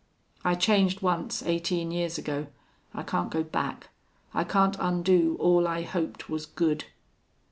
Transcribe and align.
I 0.43 0.55
changed 0.55 1.03
once, 1.03 1.43
eighteen 1.43 1.91
years 1.91 2.17
ago. 2.17 2.47
I 2.91 3.03
can't 3.03 3.29
go 3.29 3.43
back.... 3.43 3.91
I 4.33 4.43
can't 4.43 4.75
undo 4.79 5.35
all 5.39 5.67
I 5.67 5.83
hoped 5.83 6.27
was 6.27 6.47
good." 6.47 6.85